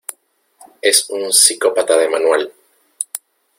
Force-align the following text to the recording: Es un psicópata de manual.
Es 0.81 1.11
un 1.11 1.31
psicópata 1.31 1.95
de 1.95 2.09
manual. 2.09 2.51